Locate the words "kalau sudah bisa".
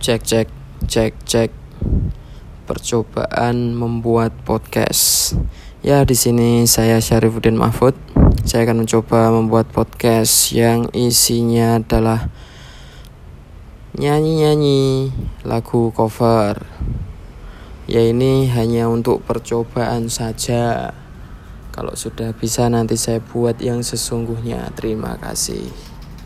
21.76-22.72